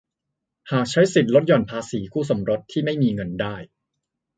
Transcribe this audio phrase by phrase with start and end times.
[0.71, 3.55] หากใช้สิทธิ์ลดหย่อนภาษีคู่สมรสที่ไม่มีเงินได้